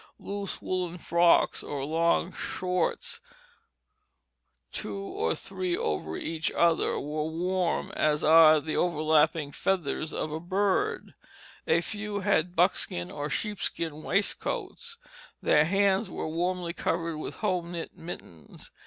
[0.17, 3.21] Loose woollen frocks, or long shorts,
[4.71, 10.39] two or three over each other, were warm as are the overlapping feathers of a
[10.39, 11.13] bird;
[11.67, 14.97] a few had buckskin or sheepskin waistcoats;
[15.39, 18.71] their hands were warmly covered with home knit mittens.